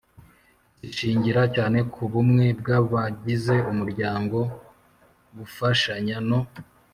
[0.81, 4.37] zishingira cyane ku bumwe bw'abagize umuryango,
[5.37, 6.39] gufashanya no